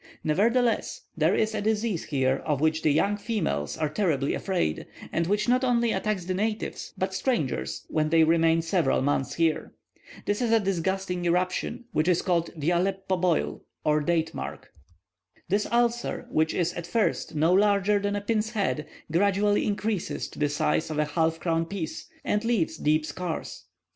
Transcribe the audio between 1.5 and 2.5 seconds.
a disease here